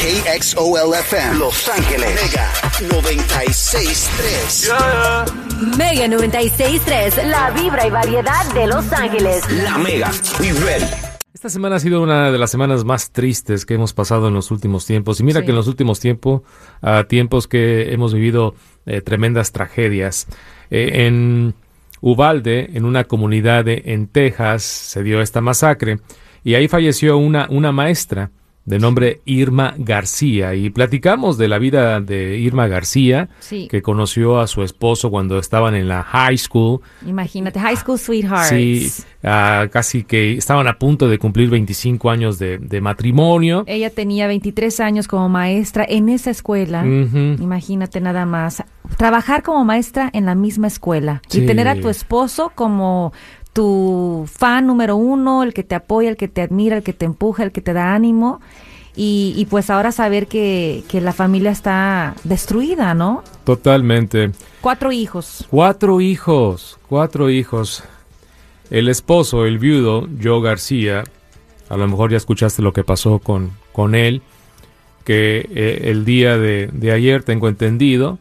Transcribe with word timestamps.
KXOLFM 0.00 1.38
Los 1.38 1.68
Ángeles 1.68 2.08
Mega 2.16 2.48
96.3 2.88 5.76
Mega 5.76 6.06
96.3, 6.06 7.26
la 7.26 7.50
vibra 7.50 7.86
y 7.86 7.90
variedad 7.90 8.50
de 8.54 8.66
Los 8.66 8.90
Ángeles. 8.94 9.42
La 9.62 9.76
Mega, 9.76 10.10
we 10.40 10.52
ready. 10.52 10.86
Esta 11.34 11.50
semana 11.50 11.76
ha 11.76 11.80
sido 11.80 12.00
una 12.00 12.30
de 12.32 12.38
las 12.38 12.50
semanas 12.50 12.82
más 12.84 13.10
tristes 13.10 13.66
que 13.66 13.74
hemos 13.74 13.92
pasado 13.92 14.28
en 14.28 14.34
los 14.34 14.50
últimos 14.50 14.86
tiempos. 14.86 15.20
Y 15.20 15.24
mira 15.24 15.40
Sí. 15.40 15.44
que 15.46 15.50
en 15.52 15.56
los 15.56 15.68
últimos 15.68 16.00
tiempos, 16.00 16.40
ah, 16.80 17.04
tiempos 17.06 17.46
que 17.46 17.92
hemos 17.92 18.14
vivido 18.14 18.54
eh, 18.86 19.02
tremendas 19.02 19.52
tragedias. 19.52 20.26
Eh, 20.70 21.06
en 21.06 21.52
Uvalde, 22.00 22.70
en 22.72 22.86
una 22.86 23.04
comunidad 23.04 23.66
de- 23.66 23.82
en 23.84 24.06
Texas, 24.06 24.62
se 24.62 25.02
dio 25.02 25.20
esta 25.20 25.42
masacre. 25.42 25.98
Y 26.42 26.54
ahí 26.54 26.68
falleció 26.68 27.18
una, 27.18 27.46
una 27.50 27.70
maestra 27.70 28.30
de 28.64 28.78
nombre 28.78 29.20
Irma 29.24 29.74
García. 29.78 30.54
Y 30.54 30.70
platicamos 30.70 31.38
de 31.38 31.48
la 31.48 31.58
vida 31.58 32.00
de 32.00 32.38
Irma 32.38 32.68
García, 32.68 33.28
Sí. 33.40 33.66
que 33.68 33.82
conoció 33.82 34.38
a 34.38 34.46
su 34.46 34.62
esposo 34.62 35.10
cuando 35.10 35.38
estaban 35.38 35.74
en 35.74 35.88
la 35.88 36.02
high 36.02 36.36
school. 36.38 36.80
Imagínate, 37.06 37.58
High 37.58 37.76
School 37.76 37.98
Sweethearts. 37.98 38.48
Sí, 38.50 38.92
ah, 39.24 39.66
casi 39.72 40.04
que 40.04 40.34
estaban 40.34 40.68
a 40.68 40.78
punto 40.78 41.08
de 41.08 41.18
cumplir 41.18 41.50
25 41.50 42.10
años 42.10 42.38
de, 42.38 42.58
de 42.58 42.80
matrimonio. 42.80 43.64
Ella 43.66 43.90
tenía 43.90 44.26
23 44.28 44.78
años 44.80 45.08
como 45.08 45.28
maestra 45.28 45.84
en 45.88 46.08
esa 46.08 46.30
escuela. 46.30 46.84
Imagínate 46.86 48.00
nada 48.00 48.26
más. 48.26 48.62
Trabajar 48.96 49.42
como 49.42 49.64
maestra 49.64 50.10
en 50.12 50.26
la 50.26 50.34
misma 50.34 50.66
escuela 50.66 51.22
Sí. 51.28 51.42
y 51.42 51.46
tener 51.46 51.68
a 51.68 51.76
tu 51.80 51.88
esposo 51.88 52.52
como 52.54 53.12
tu 53.52 54.28
fan 54.32 54.66
número 54.66 54.96
uno, 54.96 55.42
el 55.42 55.54
que 55.54 55.64
te 55.64 55.74
apoya, 55.74 56.08
el 56.08 56.16
que 56.16 56.28
te 56.28 56.42
admira, 56.42 56.76
el 56.76 56.82
que 56.82 56.92
te 56.92 57.04
empuja, 57.04 57.42
el 57.42 57.52
que 57.52 57.60
te 57.60 57.72
da 57.72 57.94
ánimo. 57.94 58.40
Y, 58.96 59.34
y 59.36 59.46
pues 59.46 59.70
ahora 59.70 59.92
saber 59.92 60.26
que, 60.26 60.82
que 60.88 61.00
la 61.00 61.12
familia 61.12 61.50
está 61.50 62.14
destruida, 62.24 62.92
¿no? 62.94 63.22
Totalmente. 63.44 64.32
Cuatro 64.60 64.92
hijos. 64.92 65.46
Cuatro 65.48 66.00
hijos, 66.00 66.78
cuatro 66.88 67.30
hijos. 67.30 67.84
El 68.70 68.88
esposo, 68.88 69.46
el 69.46 69.58
viudo, 69.58 70.08
Joe 70.22 70.42
García, 70.42 71.04
a 71.68 71.76
lo 71.76 71.86
mejor 71.88 72.10
ya 72.10 72.16
escuchaste 72.16 72.62
lo 72.62 72.72
que 72.72 72.84
pasó 72.84 73.20
con, 73.20 73.52
con 73.72 73.94
él, 73.94 74.22
que 75.04 75.48
eh, 75.54 75.82
el 75.84 76.04
día 76.04 76.36
de, 76.36 76.68
de 76.72 76.92
ayer, 76.92 77.22
tengo 77.22 77.48
entendido, 77.48 78.18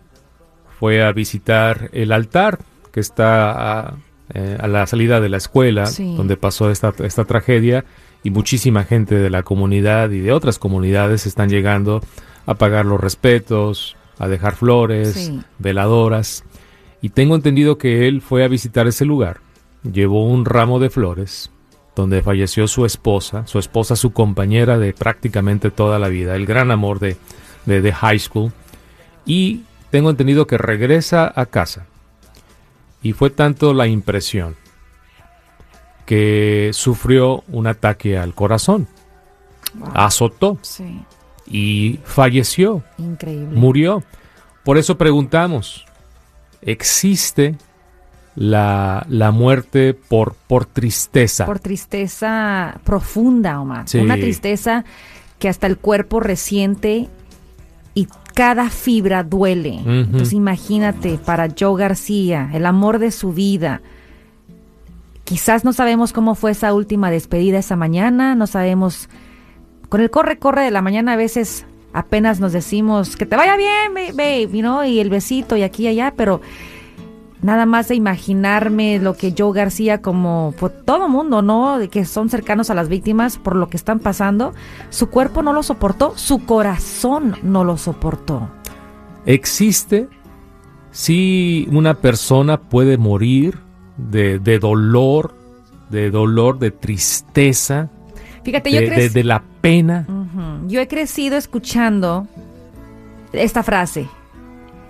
fue 0.80 1.04
a 1.04 1.12
visitar 1.12 1.90
el 1.94 2.12
altar 2.12 2.60
que 2.92 3.00
está 3.00 3.52
a, 3.52 3.96
eh, 4.34 4.58
a 4.60 4.68
la 4.68 4.86
salida 4.88 5.20
de 5.20 5.30
la 5.30 5.38
escuela, 5.38 5.86
Sí. 5.88 6.16
donde 6.16 6.38
pasó 6.38 6.70
esta, 6.72 6.94
esta 7.04 7.26
tragedia, 7.26 7.86
y 8.24 8.32
muchísima 8.32 8.84
gente 8.84 9.16
de 9.16 9.30
la 9.30 9.44
comunidad 9.44 10.10
y 10.12 10.20
de 10.20 10.32
otras 10.34 10.60
comunidades 10.60 11.26
están 11.26 11.50
llegando 11.50 12.02
a 12.46 12.56
pagar 12.56 12.86
los 12.86 13.00
respetos, 13.00 13.96
a 14.18 14.28
dejar 14.28 14.56
flores, 14.56 15.14
Sí. 15.14 15.40
veladoras. 15.58 16.44
Y 17.02 17.10
tengo 17.10 17.36
entendido 17.36 17.78
que 17.78 18.08
él 18.08 18.22
fue 18.22 18.44
a 18.44 18.48
visitar 18.50 18.88
ese 18.88 19.06
lugar, 19.06 19.40
llevó 19.90 20.26
un 20.28 20.44
ramo 20.46 20.80
de 20.80 20.90
flores, 20.90 21.50
donde 21.96 22.22
falleció 22.22 22.68
su 22.68 22.86
esposa, 22.86 23.48
su 23.48 23.58
esposa, 23.60 23.96
su 23.96 24.12
compañera 24.12 24.78
de 24.78 24.94
prácticamente 24.94 25.72
toda 25.72 25.98
la 26.00 26.08
vida, 26.10 26.36
el 26.36 26.46
gran 26.46 26.72
amor 26.72 27.00
de, 27.00 27.16
de, 27.66 27.82
de 27.82 27.94
high 27.94 28.20
school. 28.20 28.52
Y 29.26 29.62
tengo 29.92 30.10
entendido 30.10 30.46
que 30.48 30.58
regresa 30.58 31.32
a 31.36 31.46
casa. 31.46 31.88
Y 33.02 33.14
fue 33.14 33.30
tanto 33.30 33.74
la 33.74 33.88
impresión 33.88 34.56
que 36.06 36.72
sufrió 36.74 37.44
un 37.50 37.68
ataque 37.68 38.18
al 38.18 38.34
corazón, 38.34 38.88
azotó 39.94 40.58
Sí, 40.62 41.02
y 41.46 42.00
falleció, 42.04 42.84
increíble. 42.98 43.58
murió. 43.58 44.04
Por 44.64 44.78
eso 44.78 44.98
preguntamos, 44.98 45.86
¿existe 46.62 47.56
la, 48.36 49.06
la 49.10 49.32
muerte 49.32 49.94
por, 49.94 50.34
por 50.48 50.66
tristeza? 50.66 51.46
por 51.46 51.60
tristeza 51.60 52.80
profunda, 52.84 53.62
Omar. 53.62 53.88
Sí. 53.88 54.00
Una 54.00 54.16
tristeza 54.16 54.86
que 55.38 55.48
hasta 55.48 55.68
el 55.68 55.78
cuerpo 55.78 56.20
resiente 56.20 57.08
cada 58.40 58.70
fibra 58.70 59.24
duele. 59.24 59.82
Entonces 59.86 60.32
imagínate, 60.32 61.18
para 61.18 61.50
Joe 61.60 61.78
García, 61.78 62.50
el 62.54 62.66
amor 62.66 62.98
de 62.98 63.12
su 63.12 63.34
vida. 63.34 63.82
Quizás 65.26 65.66
no 65.66 65.74
sabemos 65.74 66.14
cómo 66.14 66.36
fue 66.36 66.52
esa 66.52 66.74
última 66.74 67.12
despedida 67.12 67.60
esa 67.60 67.76
mañana, 67.76 68.36
no 68.36 68.48
sabemos. 68.48 69.10
Con 69.90 70.00
el 70.00 70.10
corre-corre 70.10 70.64
de 70.64 70.72
la 70.72 70.82
mañana 70.82 71.14
a 71.14 71.16
veces 71.18 71.66
apenas 71.92 72.40
nos 72.40 72.54
decimos 72.54 73.18
que 73.18 73.26
te 73.26 73.36
vaya 73.36 73.58
bien, 73.58 73.94
ba- 73.94 74.14
babe, 74.14 74.62
¿no? 74.62 74.86
Y 74.86 75.00
el 75.00 75.10
besito 75.10 75.58
y 75.58 75.64
aquí 75.64 75.84
y 75.84 75.88
allá, 75.88 76.14
pero 76.16 76.40
nada 77.42 77.66
más 77.66 77.88
de 77.88 77.96
imaginarme 77.96 79.00
lo 79.00 79.16
que 79.16 79.34
Joe 79.38 79.54
García, 79.54 80.02
como 80.02 80.54
por 80.60 80.72
todo 80.72 81.08
mundo, 81.08 81.42
¿no? 81.42 81.78
De 81.80 81.88
que 81.88 82.06
son 82.06 82.30
cercanos 82.30 82.70
a 82.70 82.76
las 82.76 82.90
víctimas 82.90 83.38
por 83.38 83.56
lo 83.56 83.70
que 83.70 83.78
están 83.78 84.00
pasando, 84.00 84.54
su 84.90 85.10
cuerpo 85.10 85.42
no 85.42 85.54
lo 85.54 85.64
soportó, 85.64 86.14
su 86.18 86.46
corazón 86.46 87.36
no 87.44 87.64
lo 87.64 87.78
soportó. 87.78 88.50
¿Existe 89.26 90.08
si 90.92 91.68
una 91.72 91.94
persona 91.96 92.60
puede 92.60 92.98
morir 92.98 93.60
de, 93.98 94.40
de 94.40 94.60
dolor, 94.60 95.36
de 95.90 96.10
dolor, 96.12 96.60
de 96.60 96.72
tristeza, 96.72 97.90
Fíjate, 98.44 98.72
yo 98.72 98.80
de, 98.80 98.90
de- 98.90 98.96
creo 98.96 99.10
de 99.10 99.24
la 99.24 99.44
pena? 99.62 100.06
Yo 100.68 100.80
he 100.80 100.88
crecido 100.88 101.38
escuchando 101.38 102.28
esta 103.34 103.64
frase. 103.64 104.08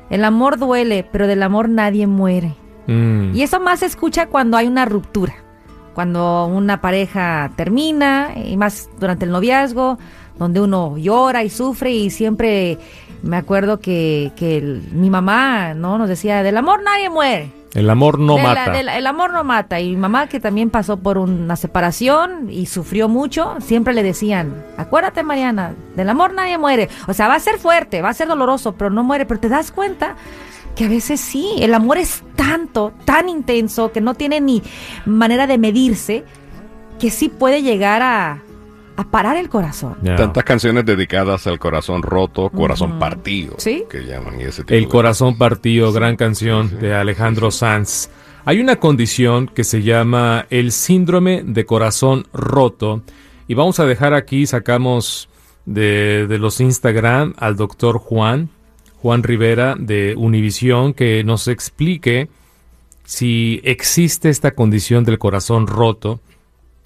El 0.10 0.24
amor 0.26 0.58
duele, 0.58 1.08
pero 1.12 1.28
del 1.28 1.44
amor 1.44 1.70
nadie 1.70 2.08
muere. 2.08 2.56
Mm, 2.88 3.36
Y 3.36 3.44
eso 3.44 3.60
más 3.60 3.80
se 3.80 3.86
escucha 3.86 4.28
cuando 4.28 4.58
hay 4.58 4.68
una 4.68 4.86
ruptura. 4.86 5.36
Cuando 5.94 6.46
una 6.48 6.82
pareja 6.82 7.52
termina, 7.56 8.30
y 8.36 8.56
más 8.58 8.90
durante 9.00 9.26
el 9.26 9.32
noviazgo, 9.32 9.98
donde 10.38 10.62
uno 10.62 10.98
llora 10.98 11.44
y 11.44 11.50
sufre 11.50 11.92
y 11.92 12.10
siempre 12.10 12.78
me 13.22 13.36
acuerdo 13.38 13.80
que, 13.80 14.32
que 14.38 14.58
el- 14.58 14.82
mi 14.94 15.10
mamá 15.10 15.74
no 15.74 15.98
nos 15.98 16.08
decía, 16.08 16.42
del 16.42 16.58
amor 16.58 16.82
nadie 16.84 17.10
muere. 17.10 17.52
El 17.74 17.90
amor 17.90 18.18
no 18.20 18.36
De 18.36 18.42
la- 18.44 18.48
mata. 18.50 18.72
de 18.72 18.84
la- 18.84 18.98
el 18.98 19.06
amor 19.08 19.32
no 19.32 19.44
mata. 19.44 19.80
Y 19.80 19.90
mi 19.92 19.98
mamá, 19.98 20.28
que 20.28 20.40
también 20.40 20.70
pasó 20.70 20.98
por 20.98 21.18
una 21.18 21.56
separación 21.56 22.50
y 22.50 22.66
sufrió 22.66 23.08
mucho, 23.10 23.56
siempre 23.60 23.94
le 23.94 24.04
decían, 24.04 24.54
acuérdate 24.78 25.24
Mariana, 25.24 25.74
del 25.96 26.10
amor 26.10 26.34
nadie 26.34 26.58
muere. 26.58 26.90
O 27.08 27.14
sea, 27.14 27.28
va 27.28 27.36
a 27.36 27.40
ser 27.40 27.58
fuerte, 27.60 28.02
va 28.02 28.10
a 28.10 28.14
ser 28.14 28.28
doloroso, 28.28 28.74
pero 28.74 28.90
no 28.90 29.04
muere. 29.04 29.26
Pero 29.26 29.40
te 29.40 29.50
das 29.50 29.72
cuenta 29.72 30.16
que 30.76 30.86
a 30.86 30.90
veces 30.90 31.20
sí, 31.20 31.56
el 31.60 31.74
amor 31.74 31.98
es 31.98 32.24
tanto, 32.36 32.94
tan 33.06 33.30
intenso, 33.30 33.92
que 33.92 34.02
no 34.02 34.14
tiene 34.16 34.40
ni 34.42 34.64
manera 35.06 35.46
de 35.46 35.58
medirse, 35.58 36.24
que 37.00 37.10
sí 37.12 37.30
puede 37.30 37.62
llegar 37.62 38.02
a, 38.02 38.42
a 39.00 39.06
parar 39.06 39.38
el 39.38 39.48
corazón. 39.50 39.96
Tantas 40.04 40.44
canciones 40.44 40.86
dedicadas 40.86 41.48
al 41.48 41.58
corazón 41.58 42.02
roto, 42.04 42.50
corazón 42.50 43.00
partido, 43.00 43.56
Sí. 43.58 43.86
que 43.90 44.06
llaman 44.06 44.40
y 44.42 44.44
ese 44.44 44.64
tipo 44.64 44.74
El 44.74 44.84
de- 44.84 44.90
corazón 44.90 45.38
partido, 45.38 45.92
gran 45.94 46.16
canción 46.18 46.80
de 46.80 46.94
Alejandro 46.94 47.50
Sanz. 47.50 48.10
Hay 48.46 48.60
una 48.60 48.76
condición 48.78 49.48
que 49.48 49.64
se 49.64 49.84
llama 49.84 50.46
el 50.50 50.72
síndrome 50.72 51.44
de 51.46 51.66
corazón 51.66 52.26
roto. 52.34 53.02
Y 53.48 53.54
vamos 53.54 53.80
a 53.80 53.86
dejar 53.86 54.14
aquí, 54.14 54.46
sacamos 54.46 55.30
de, 55.66 56.26
de 56.28 56.38
los 56.38 56.60
Instagram 56.60 57.34
al 57.38 57.56
doctor 57.56 58.00
Juan, 58.00 58.50
Juan 59.02 59.24
Rivera 59.24 59.76
de 59.80 60.14
Univisión, 60.18 60.94
que 60.94 61.24
nos 61.24 61.48
explique 61.48 62.28
si 63.06 63.62
existe 63.64 64.30
esta 64.30 64.52
condición 64.52 65.04
del 65.04 65.20
corazón 65.20 65.68
roto. 65.68 66.20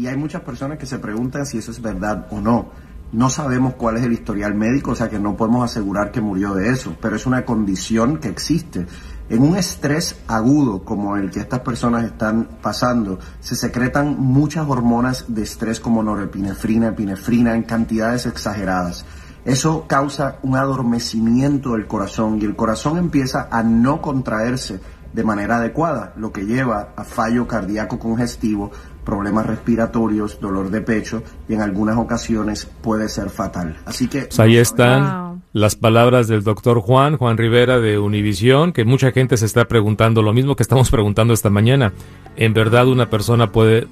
Y 0.04 0.08
hay 0.08 0.18
muchas 0.18 0.42
personas 0.42 0.78
que 0.78 0.86
se 0.86 1.00
preguntan 1.00 1.46
si 1.46 1.60
eso 1.60 1.72
es 1.72 1.82
verdad 1.82 2.28
o 2.30 2.42
no. 2.42 2.72
No 3.14 3.30
sabemos 3.30 3.76
cuál 3.76 3.96
es 3.96 4.04
el 4.04 4.12
historial 4.12 4.54
médico, 4.54 4.92
o 4.92 4.96
sea 4.96 5.10
que 5.10 5.18
no 5.18 5.38
podemos 5.38 5.64
asegurar 5.64 6.12
que 6.12 6.20
murió 6.20 6.54
de 6.56 6.72
eso, 6.72 6.94
pero 7.02 7.16
es 7.16 7.26
una 7.26 7.46
condición 7.46 8.18
que 8.18 8.28
existe. 8.28 8.86
En 9.30 9.42
un 9.42 9.56
estrés 9.56 10.18
agudo 10.28 10.84
como 10.84 11.16
el 11.16 11.32
que 11.32 11.40
estas 11.40 11.62
personas 11.62 12.04
están 12.04 12.50
pasando, 12.62 13.18
se 13.40 13.56
secretan 13.56 14.20
muchas 14.20 14.68
hormonas 14.68 15.24
de 15.30 15.44
estrés 15.44 15.80
como 15.80 16.04
norepinefrina, 16.04 16.90
epinefrina 16.90 17.56
en 17.56 17.64
cantidades 17.64 18.26
exageradas. 18.26 19.06
Eso 19.46 19.88
causa 19.88 20.40
un 20.44 20.58
adormecimiento 20.58 21.76
del 21.76 21.88
corazón 21.88 22.42
y 22.42 22.44
el 22.44 22.58
corazón 22.58 22.98
empieza 22.98 23.48
a 23.50 23.64
no 23.64 24.02
contraerse 24.02 24.82
de 25.14 25.24
manera 25.24 25.58
adecuada, 25.58 26.14
lo 26.18 26.34
que 26.34 26.46
lleva 26.46 26.90
a 26.96 27.04
fallo 27.04 27.48
cardíaco 27.48 28.00
congestivo, 28.00 28.72
problemas 29.06 29.46
respiratorios, 29.46 30.40
dolor 30.40 30.70
de 30.70 30.82
pecho 30.82 31.24
y 31.48 31.54
en 31.54 31.62
algunas 31.62 31.98
ocasiones 31.98 32.66
puede 32.82 33.10
ser 33.10 33.30
fatal. 33.30 33.78
Así 33.86 34.08
que 34.08 34.24
Pues 34.24 34.40
ahí 34.40 34.58
están 34.58 35.04
Wow. 35.34 35.42
las 35.54 35.76
palabras 35.76 36.28
del 36.28 36.44
doctor 36.44 36.80
Juan, 36.80 37.18
Juan 37.18 37.38
Rivera 37.38 37.80
de 37.80 38.00
Univisión, 38.00 38.72
que 38.74 38.86
mucha 38.86 39.12
gente 39.12 39.38
se 39.38 39.46
está 39.46 39.66
preguntando 39.66 40.22
lo 40.22 40.34
mismo 40.34 40.56
que 40.56 40.64
estamos 40.64 40.90
preguntando 40.92 41.34
esta 41.34 41.50
mañana. 41.50 41.94
¿En 42.36 42.54
verdad 42.54 42.88
una 42.88 43.10
persona 43.10 43.52
puede 43.52 43.88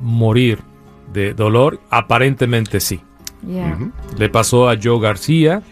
morir 0.00 0.58
de 1.12 1.34
dolor? 1.34 1.80
Aparentemente 1.90 2.80
sí. 2.80 3.00
Yeah. 3.46 3.76
Le 4.18 4.28
pasó 4.28 4.68
a 4.68 4.76
Joe 4.80 5.00
García, 5.00 5.62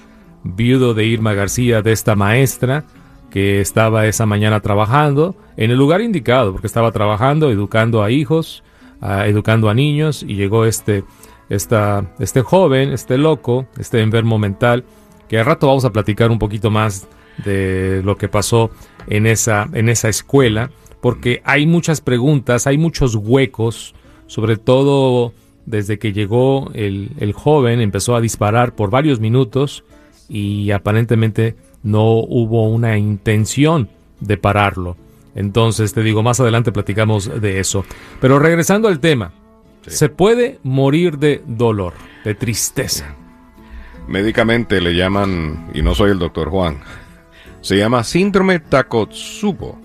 viudo 0.43 0.95
de 0.95 1.05
Irma 1.07 1.35
García, 1.35 1.83
de 1.83 1.93
esta 1.93 2.17
maestra 2.17 2.85
que 3.31 3.61
estaba 3.61 4.07
esa 4.07 4.27
mañana 4.27 4.59
trabajando 4.59 5.37
en 5.57 5.71
el 5.71 5.79
lugar 5.79 6.01
indicado, 6.01 6.51
porque 6.51 6.67
estaba 6.67 6.91
trabajando, 6.91 7.49
educando 7.51 8.03
a 8.03 8.11
hijos, 8.11 8.65
educando 9.03 9.69
a 9.69 9.75
niños, 9.75 10.23
y 10.23 10.35
llegó 10.35 10.65
este, 10.65 11.05
esta, 11.49 12.15
este 12.19 12.43
joven, 12.43 12.93
este 12.93 13.19
loco, 13.19 13.67
este 13.79 14.01
enfermo 14.01 14.39
mental, 14.39 14.85
que 15.29 15.39
al 15.39 15.47
rato 15.47 15.67
vamos 15.67 15.85
a 15.85 15.93
platicar 15.93 16.31
un 16.31 16.39
poquito 16.39 16.71
más 16.71 17.09
de 17.45 18.03
lo 18.05 18.17
que 18.17 18.29
pasó 18.29 18.71
en 19.07 19.27
esa, 19.27 19.69
en 19.73 19.89
esa 19.89 20.09
escuela, 20.09 20.71
porque 21.01 21.41
hay 21.45 21.67
muchas 21.67 22.01
preguntas, 22.01 22.67
hay 22.67 22.79
muchos 22.79 23.15
huecos, 23.15 23.95
sobre 24.27 24.57
todo 24.57 25.33
desde 25.67 25.99
que 25.99 26.13
llegó 26.13 26.71
el, 26.75 27.11
el 27.19 27.33
joven, 27.33 27.81
empezó 27.81 28.17
a 28.17 28.21
disparar 28.21 28.75
por 28.75 28.91
varios 28.91 29.21
minutos 29.21 29.85
y 30.29 30.71
aparentemente 30.71 31.57
no 31.83 32.15
hubo 32.15 32.69
una 32.69 32.99
intención 32.99 33.89
de 34.21 34.37
pararlo. 34.37 34.97
Entonces, 35.35 35.93
te 35.95 36.03
digo, 36.03 36.23
más 36.23 36.41
adelante 36.41 36.73
platicamos 36.73 37.41
de 37.41 37.61
eso. 37.61 37.85
Pero 38.21 38.39
regresando 38.39 38.89
al 38.89 39.01
tema, 39.01 39.33
se 39.87 40.09
puede 40.09 40.59
morir 40.63 41.19
de 41.19 41.43
dolor, 41.47 41.95
de 42.25 42.35
tristeza. 42.35 43.15
Médicamente 44.09 44.81
le 44.81 44.95
llaman, 44.95 45.71
y 45.73 45.83
no 45.83 45.95
soy 45.95 46.11
el 46.11 46.19
doctor 46.19 46.51
Juan, 46.51 46.81
se 47.61 47.77
llama 47.77 48.03
síndrome 48.05 48.59
Takotsubo. 48.59 49.81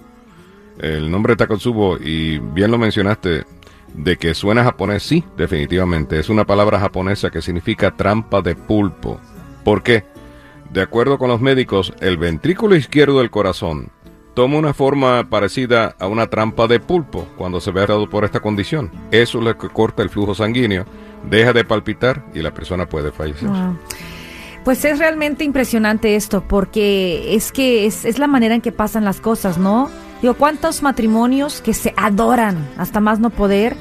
El 0.79 1.11
nombre 1.11 1.35
Takotsubo, 1.35 1.97
y 1.97 2.39
bien 2.39 2.71
lo 2.71 2.77
mencionaste, 2.77 3.45
de 3.93 4.17
que 4.17 4.33
suena 4.33 4.63
japonés, 4.63 5.03
sí, 5.03 5.23
definitivamente. 5.37 6.19
Es 6.19 6.29
una 6.29 6.45
palabra 6.45 6.79
japonesa 6.79 7.29
que 7.29 7.41
significa 7.41 7.95
trampa 7.95 8.41
de 8.41 8.55
pulpo. 8.55 9.19
¿Por 9.63 9.83
qué? 9.83 10.03
De 10.71 10.81
acuerdo 10.81 11.17
con 11.17 11.29
los 11.29 11.39
médicos, 11.39 11.93
el 12.01 12.17
ventrículo 12.17 12.75
izquierdo 12.75 13.19
del 13.19 13.29
corazón 13.31 13.91
toma 14.35 14.57
una 14.57 14.73
forma 14.73 15.27
parecida 15.29 15.95
a 15.97 16.07
una 16.07 16.27
trampa 16.27 16.67
de 16.67 16.79
pulpo 16.79 17.27
cuando 17.37 17.59
se 17.59 17.71
ve 17.71 17.87
dado 17.87 18.07
por 18.07 18.25
esta 18.25 18.41
condición. 18.41 18.91
Eso 19.09 19.39
es 19.39 19.43
lo 19.43 19.57
que 19.57 19.69
corta 19.69 20.03
el 20.03 20.09
flujo 20.09 20.35
sanguíneo, 20.35 20.85
deja 21.27 21.53
de 21.53 21.63
palpitar 21.63 22.23
y 22.35 22.41
la 22.41 22.53
persona 22.53 22.85
puede 22.87 23.11
fallecer. 23.11 23.47
Wow. 23.49 23.77
Pues 24.63 24.83
es 24.83 24.99
realmente 24.99 25.43
impresionante 25.43 26.15
esto, 26.15 26.43
porque 26.47 27.33
es 27.35 27.51
que 27.51 27.85
es, 27.85 28.03
es 28.03 28.19
la 28.19 28.27
manera 28.27 28.55
en 28.55 28.61
que 28.61 28.71
pasan 28.71 29.05
las 29.05 29.21
cosas, 29.21 29.57
¿no? 29.57 29.89
Digo, 30.21 30.33
¿cuántos 30.33 30.83
matrimonios 30.83 31.61
que 31.61 31.73
se 31.73 31.93
adoran 31.95 32.67
hasta 32.77 32.99
más 32.99 33.19
no 33.19 33.29
poder 33.29 33.77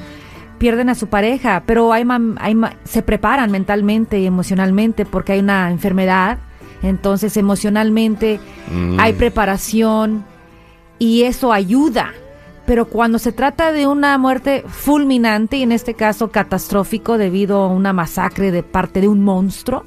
pierden 0.57 0.89
a 0.89 0.95
su 0.95 1.07
pareja? 1.07 1.63
Pero 1.65 1.91
hay, 1.91 2.05
hay 2.37 2.55
se 2.83 3.01
preparan 3.01 3.51
mentalmente 3.51 4.19
y 4.19 4.25
emocionalmente 4.25 5.05
porque 5.05 5.33
hay 5.33 5.39
una 5.39 5.69
enfermedad. 5.69 6.37
Entonces, 6.83 7.35
emocionalmente 7.35 8.39
Mm. 8.71 8.99
hay 8.99 9.13
preparación 9.13 10.23
y 10.99 11.23
eso 11.23 11.51
ayuda. 11.53 12.13
Pero 12.65 12.85
cuando 12.87 13.19
se 13.19 13.31
trata 13.31 13.71
de 13.71 13.85
una 13.85 14.17
muerte 14.17 14.63
fulminante, 14.67 15.57
y 15.57 15.63
en 15.63 15.71
este 15.71 15.93
caso 15.93 16.31
catastrófico 16.31 17.17
debido 17.17 17.61
a 17.61 17.67
una 17.67 17.93
masacre 17.93 18.51
de 18.51 18.63
parte 18.63 19.01
de 19.01 19.07
un 19.07 19.23
monstruo, 19.23 19.83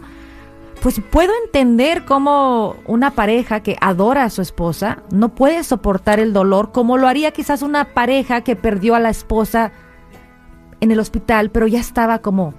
pues 0.80 1.00
puedo 1.10 1.32
entender 1.44 2.04
cómo 2.04 2.76
una 2.86 3.10
pareja 3.10 3.60
que 3.64 3.76
adora 3.80 4.22
a 4.22 4.30
su 4.30 4.42
esposa 4.42 5.02
no 5.10 5.30
puede 5.30 5.64
soportar 5.64 6.20
el 6.20 6.32
dolor 6.32 6.70
como 6.70 6.96
lo 6.98 7.08
haría 7.08 7.32
quizás 7.32 7.62
una 7.62 7.84
pareja 7.94 8.42
que 8.42 8.54
perdió 8.54 8.94
a 8.94 9.00
la 9.00 9.10
esposa 9.10 9.72
en 10.80 10.92
el 10.92 11.00
hospital, 11.00 11.50
pero 11.50 11.66
ya 11.66 11.80
estaba 11.80 12.20
como 12.20 12.54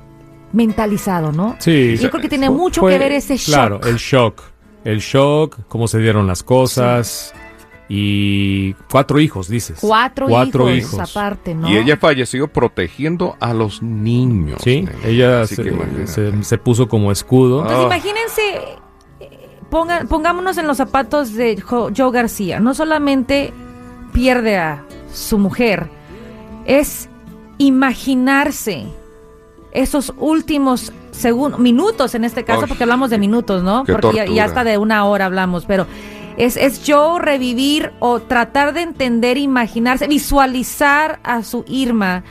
mentalizado, 0.51 1.31
¿no? 1.31 1.55
Sí. 1.59 1.95
Yo 1.97 2.09
creo 2.09 2.21
que 2.21 2.27
tiene 2.27 2.49
mucho 2.49 2.81
fue- 2.81 2.91
que 2.93 2.99
ver 2.99 3.13
ese 3.13 3.37
shock. 3.37 3.53
Claro, 3.55 3.79
el 3.85 3.95
shock. 3.95 4.41
El 4.83 4.99
shock, 4.99 5.57
cómo 5.69 5.87
se 5.87 5.99
dieron 5.99 6.27
las 6.27 6.43
cosas. 6.43 7.33
Y 7.91 8.73
cuatro 8.91 9.19
hijos, 9.19 9.47
dices. 9.49 9.79
Cuatro, 9.81 10.27
Cuatro 10.27 10.69
hijos, 10.71 10.93
hijos. 10.93 11.09
aparte, 11.09 11.55
¿no? 11.55 11.69
Y 11.71 11.77
ella 11.77 11.97
falleció 11.97 12.47
protegiendo 12.47 13.35
a 13.39 13.51
los 13.53 13.81
niños. 13.81 14.61
Sí, 14.63 14.87
ella 15.03 15.45
se, 15.47 16.57
puso 16.59 16.87
como 16.87 17.11
escudo. 17.11 17.61
Entonces 17.63 17.79
Ah. 17.83 17.85
imagínense, 17.87 18.61
ponga- 19.71 20.07
pongámonos 20.07 20.57
en 20.59 20.67
los 20.67 20.77
zapatos 20.77 21.33
de 21.33 21.59
Jo- 21.59 21.89
Joe 21.95 22.11
García. 22.11 22.59
No 22.59 22.75
solamente 22.75 23.51
pierde 24.13 24.57
a 24.57 24.83
su 25.11 25.39
mujer, 25.39 25.89
es 26.65 27.09
imaginarse 27.57 28.85
esos 29.71 30.13
últimos 30.17 30.91
segundos, 31.11 31.59
minutos 31.59 32.13
en 32.15 32.23
este 32.23 32.43
caso, 32.43 32.67
porque 32.67 32.83
hablamos 32.83 33.09
de 33.09 33.17
minutos, 33.17 33.63
¿no? 33.63 33.83
Porque 33.83 34.27
ya, 34.33 34.43
hasta 34.45 34.63
de 34.63 34.77
una 34.77 35.05
hora 35.05 35.25
hablamos, 35.25 35.65
pero 35.65 35.87
es, 36.39 36.57
es 36.57 36.81
Joe 36.87 37.19
revivir 37.21 37.91
o 37.99 38.19
tratar 38.21 38.73
de 38.73 38.81
entender, 38.81 39.37
imaginarse, 39.37 40.07
visualizar 40.07 41.19
a 41.23 41.43
su 41.43 41.63
Irma 41.67 42.23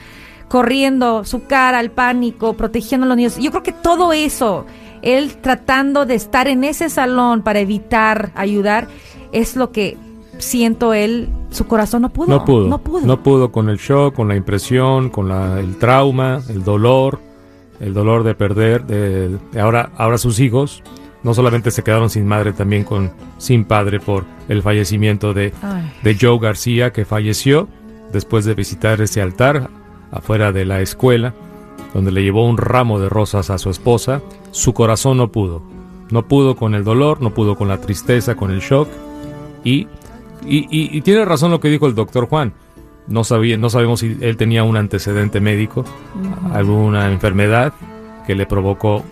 corriendo, 0.49 1.25
su 1.25 1.45
cara, 1.47 1.79
el 1.81 1.91
pánico, 1.91 2.55
protegiendo 2.55 3.05
a 3.05 3.09
los 3.09 3.17
niños. 3.17 3.37
Yo 3.39 3.51
creo 3.51 3.63
que 3.63 3.73
todo 3.73 4.13
eso, 4.13 4.65
él 5.03 5.37
tratando 5.37 6.07
de 6.07 6.15
estar 6.15 6.49
en 6.49 6.65
ese 6.65 6.89
salón 6.89 7.43
para 7.43 7.61
evitar 7.61 8.31
ayudar, 8.35 8.89
es 9.33 9.57
lo 9.57 9.73
que 9.73 9.97
siento 10.39 10.95
él, 10.95 11.29
su 11.51 11.67
corazón 11.67 12.03
no 12.03 12.09
pudo. 12.09 12.29
No 12.29 12.45
pudo. 12.45 12.67
No 12.69 12.79
pudo. 12.79 13.07
No 13.07 13.23
pudo 13.23 13.53
con 13.53 13.69
el 13.69 13.77
shock, 13.77 14.15
con 14.15 14.29
la 14.29 14.37
impresión, 14.37 15.11
con 15.11 15.29
la- 15.29 15.61
el 15.61 15.77
trauma, 15.77 16.41
el 16.49 16.65
dolor, 16.65 17.21
el 17.81 17.93
dolor 17.93 18.23
de 18.25 18.35
perder. 18.35 18.85
De, 18.87 19.29
de 19.53 19.61
ahora, 19.61 19.91
ahora 19.99 20.17
sus 20.17 20.41
hijos 20.41 20.83
no 21.23 21.35
solamente 21.35 21.71
se 21.71 21.83
quedaron 21.83 22.11
sin 22.11 22.27
madre, 22.27 22.53
también 22.53 22.85
con 22.85 23.13
sin 23.39 23.65
padre 23.65 24.01
por 24.01 24.25
el 24.49 24.63
fallecimiento 24.63 25.35
de, 25.35 25.53
Ay. 25.63 25.93
de 26.03 26.17
Joe 26.21 26.39
García, 26.39 26.93
que 26.93 27.05
falleció 27.05 27.69
después 28.13 28.45
de 28.45 28.55
visitar 28.55 29.01
ese 29.01 29.21
altar 29.21 29.69
afuera 30.11 30.53
de 30.53 30.65
la 30.65 30.81
escuela, 30.81 31.35
donde 31.95 32.13
le 32.13 32.23
llevó 32.23 32.47
un 32.49 32.57
ramo 32.57 32.99
de 33.01 33.09
rosas 33.09 33.51
a 33.51 33.59
su 33.59 33.71
esposa. 33.71 34.23
Su 34.51 34.73
corazón 34.75 35.17
no 35.19 35.31
pudo. 35.33 35.63
No 36.11 36.27
pudo 36.27 36.57
con 36.57 36.75
el 36.75 36.85
dolor, 36.85 37.21
no 37.21 37.35
pudo 37.35 37.55
con 37.57 37.69
la 37.69 37.81
tristeza, 37.81 38.35
con 38.35 38.51
el 38.51 38.61
shock. 38.61 38.89
Y, 39.65 39.89
y, 40.47 40.59
y- 40.71 40.97
y 40.97 41.01
tiene 41.03 41.25
razón 41.25 41.51
lo 41.51 41.61
que 41.61 41.69
dijo 41.69 41.87
el 41.87 41.95
doctor 41.95 42.27
Juan. 42.29 42.55
No, 43.09 43.25
sabía, 43.25 43.57
no 43.59 43.71
sabemos 43.71 44.01
si 44.01 44.17
él 44.21 44.37
tenía 44.37 44.63
un 44.65 44.77
antecedente 44.77 45.41
médico, 45.41 45.85
alguna 46.53 47.11
enfermedad 47.11 47.73
que 48.27 48.35
le 48.35 48.47
provocó. 48.47 49.03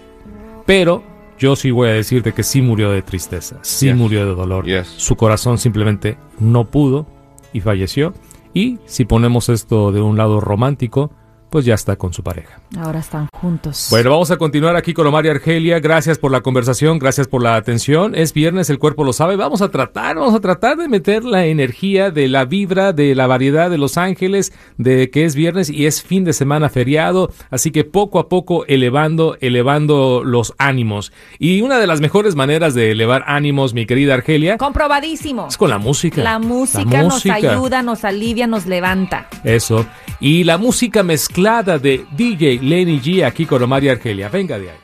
Pero 0.66 1.02
yo 1.38 1.56
sí 1.56 1.70
voy 1.70 1.88
a 1.88 1.92
decirte 1.92 2.32
que 2.32 2.42
sí 2.42 2.62
murió 2.62 2.90
de 2.90 3.02
tristeza, 3.02 3.58
sí 3.62 3.92
murió 3.92 4.26
de 4.26 4.34
dolor. 4.34 4.66
Su 4.84 5.16
corazón 5.16 5.58
simplemente 5.58 6.16
no 6.38 6.64
pudo 6.64 7.06
y 7.52 7.60
falleció. 7.60 8.14
Y 8.54 8.78
si 8.86 9.04
ponemos 9.04 9.48
esto 9.48 9.92
de 9.92 10.00
un 10.00 10.16
lado 10.16 10.40
romántico, 10.40 11.10
pues 11.50 11.64
ya 11.64 11.74
está 11.74 11.96
con 11.96 12.12
su 12.12 12.22
pareja. 12.22 12.60
Ahora 12.78 12.98
están 12.98 13.28
juntos. 13.32 13.86
Bueno, 13.90 14.10
vamos 14.10 14.30
a 14.30 14.36
continuar 14.36 14.74
aquí 14.76 14.92
con 14.92 15.06
Omar 15.06 15.24
y 15.26 15.28
Argelia. 15.28 15.78
Gracias 15.80 16.18
por 16.18 16.32
la 16.32 16.40
conversación, 16.40 16.98
gracias 16.98 17.28
por 17.28 17.42
la 17.42 17.54
atención. 17.56 18.14
Es 18.14 18.32
viernes, 18.32 18.68
el 18.68 18.78
cuerpo 18.78 19.04
lo 19.04 19.12
sabe. 19.12 19.36
Vamos 19.36 19.62
a 19.62 19.70
tratar, 19.70 20.16
vamos 20.16 20.34
a 20.34 20.40
tratar 20.40 20.76
de 20.76 20.88
meter 20.88 21.24
la 21.24 21.46
energía 21.46 22.10
de 22.10 22.28
la 22.28 22.44
vibra, 22.44 22.92
de 22.92 23.14
la 23.14 23.26
variedad 23.26 23.70
de 23.70 23.78
Los 23.78 23.96
Ángeles, 23.96 24.52
de 24.76 25.08
que 25.10 25.24
es 25.24 25.36
viernes 25.36 25.70
y 25.70 25.86
es 25.86 26.02
fin 26.02 26.24
de 26.24 26.32
semana 26.32 26.68
feriado. 26.68 27.30
Así 27.50 27.70
que 27.70 27.84
poco 27.84 28.18
a 28.18 28.28
poco 28.28 28.66
elevando, 28.66 29.36
elevando 29.40 30.22
los 30.24 30.52
ánimos. 30.58 31.12
Y 31.38 31.60
una 31.62 31.78
de 31.78 31.86
las 31.86 32.00
mejores 32.00 32.34
maneras 32.34 32.74
de 32.74 32.90
elevar 32.90 33.22
ánimos, 33.28 33.72
mi 33.72 33.86
querida 33.86 34.14
Argelia, 34.14 34.58
Comprobadísimo. 34.58 35.46
es 35.48 35.56
con 35.56 35.70
la 35.70 35.78
música. 35.78 36.22
La 36.22 36.38
música, 36.40 36.84
La 36.90 37.02
nos 37.04 37.14
música. 37.14 37.34
ayuda, 37.36 37.82
nos 37.82 38.04
alivia, 38.04 38.46
nos 38.46 38.66
levanta. 38.66 39.28
Eso. 39.44 39.86
Y 40.18 40.44
la 40.44 40.58
música 40.58 41.02
mezclada 41.02 41.35
de 41.36 42.06
DJ 42.12 42.60
Lenny 42.62 42.98
G 42.98 43.22
aquí 43.22 43.44
con 43.44 43.62
Omar 43.62 43.84
y 43.84 43.90
Argelia. 43.90 44.30
Venga 44.30 44.58
de 44.58 44.70
ahí. 44.70 44.78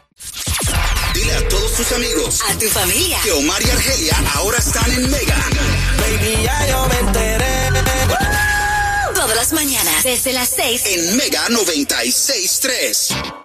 Dile 1.15 1.33
a 1.33 1.49
todos 1.49 1.75
tus 1.77 1.93
amigos 1.93 2.41
A 2.43 2.59
tu 2.59 2.67
familia. 2.67 3.19
que 3.25 3.33
Omar 3.33 3.63
y 3.63 3.71
Argelia 3.71 4.15
ahora 4.35 4.59
están 4.59 4.91
en 4.93 5.11
Mega. 5.11 5.37
Baby, 5.99 6.43
ya 6.45 6.69
yo 6.69 6.89
me 6.89 6.99
enteré. 6.99 7.53
Todas 9.15 9.35
las 9.37 9.53
mañanas, 9.55 10.05
desde 10.05 10.35
las 10.35 10.51
6. 10.51 10.83
En 10.87 11.17
Mega 11.17 11.49
96.3. 11.49 13.33